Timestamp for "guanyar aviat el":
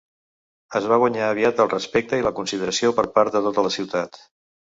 1.03-1.69